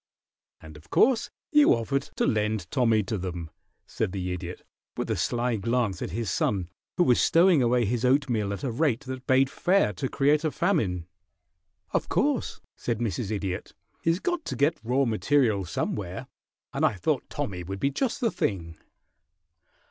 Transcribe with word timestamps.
"And 0.59 0.77
of 0.77 0.89
course 0.89 1.29
you 1.51 1.75
offered 1.75 2.09
to 2.15 2.25
lend 2.25 2.71
Tommy 2.71 3.03
to 3.03 3.19
them?" 3.19 3.51
said 3.85 4.13
the 4.13 4.33
Idiot, 4.33 4.63
with 4.97 5.11
a 5.11 5.15
sly 5.15 5.57
glance 5.57 6.01
at 6.01 6.09
his 6.09 6.31
son, 6.31 6.69
who 6.97 7.03
was 7.03 7.21
stowing 7.21 7.61
away 7.61 7.85
his 7.85 8.03
oatmeal 8.03 8.51
at 8.51 8.63
a 8.63 8.71
rate 8.71 9.01
that 9.01 9.27
bade 9.27 9.47
fair 9.47 9.93
to 9.93 10.09
create 10.09 10.43
a 10.43 10.49
famine. 10.49 11.05
"Of 11.91 12.09
course," 12.09 12.61
said 12.75 12.97
Mrs. 12.97 13.29
Idiot. 13.29 13.75
"He's 14.01 14.19
got 14.19 14.43
to 14.45 14.55
get 14.55 14.79
raw 14.83 15.05
material 15.05 15.65
somewhere, 15.65 16.25
and 16.73 16.83
I 16.83 16.93
thought 16.95 17.29
Tommy 17.29 17.61
would 17.61 17.79
be 17.79 17.91
just 17.91 18.21
the 18.21 18.31
thing." 18.31 18.77